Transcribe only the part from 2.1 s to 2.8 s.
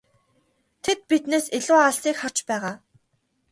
харж байгаа.